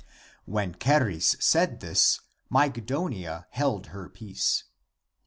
[0.49, 4.63] WHien Charis said this, Mygdonia held her peace.